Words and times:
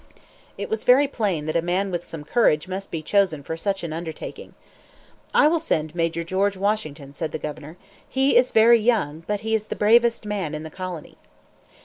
It 0.57 0.67
was 0.67 0.83
very 0.83 1.07
plain 1.07 1.45
that 1.45 1.55
a 1.55 1.61
man 1.61 1.91
with 1.91 2.05
some 2.05 2.23
courage 2.23 2.67
must 2.67 2.89
be 2.89 3.03
chosen 3.03 3.43
for 3.43 3.55
such 3.55 3.83
an 3.83 3.93
undertaking. 3.93 4.55
"I 5.31 5.47
will 5.47 5.59
send 5.59 5.93
Major 5.93 6.23
George 6.23 6.57
Washington," 6.57 7.13
said 7.13 7.31
the 7.31 7.37
governor. 7.37 7.77
"He 8.09 8.35
is 8.35 8.49
very 8.51 8.79
young, 8.79 9.23
but 9.27 9.41
he 9.41 9.53
is 9.53 9.67
the 9.67 9.75
bravest 9.75 10.25
man 10.25 10.55
in 10.55 10.63
the 10.63 10.71
colony." 10.71 11.19